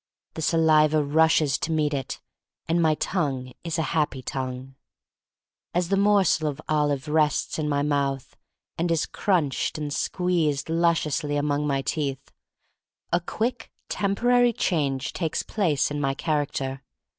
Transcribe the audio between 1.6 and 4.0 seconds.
meet it, and my tongue is a